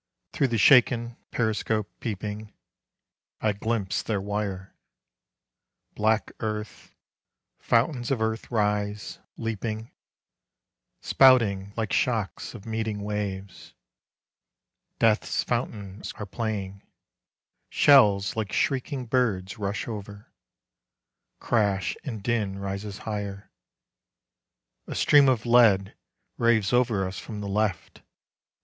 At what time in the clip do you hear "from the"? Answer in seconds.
27.19-27.47